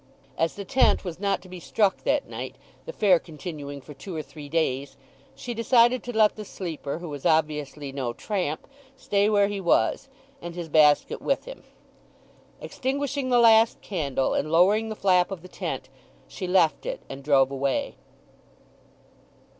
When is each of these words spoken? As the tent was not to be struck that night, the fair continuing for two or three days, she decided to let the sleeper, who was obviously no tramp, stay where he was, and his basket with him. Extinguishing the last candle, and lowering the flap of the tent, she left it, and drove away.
As 0.35 0.55
the 0.55 0.65
tent 0.65 1.05
was 1.05 1.19
not 1.19 1.43
to 1.43 1.47
be 1.47 1.59
struck 1.59 1.97
that 2.05 2.27
night, 2.27 2.55
the 2.87 2.91
fair 2.91 3.19
continuing 3.19 3.81
for 3.81 3.93
two 3.93 4.15
or 4.15 4.23
three 4.23 4.49
days, 4.49 4.97
she 5.35 5.53
decided 5.53 6.01
to 6.01 6.11
let 6.17 6.35
the 6.35 6.43
sleeper, 6.43 6.97
who 6.97 7.07
was 7.07 7.23
obviously 7.23 7.91
no 7.91 8.11
tramp, 8.11 8.65
stay 8.97 9.29
where 9.29 9.47
he 9.47 9.61
was, 9.61 10.09
and 10.41 10.55
his 10.55 10.69
basket 10.69 11.21
with 11.21 11.45
him. 11.45 11.61
Extinguishing 12.61 13.29
the 13.29 13.37
last 13.37 13.79
candle, 13.81 14.33
and 14.33 14.51
lowering 14.51 14.89
the 14.89 14.95
flap 14.95 15.29
of 15.29 15.43
the 15.43 15.47
tent, 15.47 15.87
she 16.27 16.47
left 16.47 16.87
it, 16.87 17.01
and 17.07 17.23
drove 17.23 17.51
away. 17.51 17.93